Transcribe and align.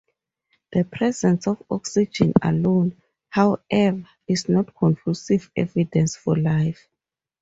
The 0.73 0.83
presence 0.83 1.45
of 1.45 1.61
oxygen 1.69 2.33
alone, 2.41 2.99
however, 3.29 4.03
is 4.27 4.49
not 4.49 4.75
conclusive 4.75 5.51
evidence 5.55 6.15
for 6.15 6.35
life. 6.35 6.87